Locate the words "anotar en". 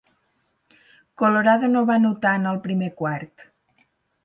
2.03-2.51